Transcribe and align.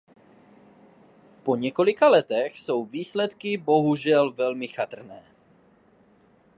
Po 1.43 1.55
několika 1.55 2.09
letech 2.09 2.59
jsou 2.59 2.85
výsledky 2.85 3.57
bohužel 3.57 4.31
velmi 4.33 4.67
chatrné. 4.67 5.23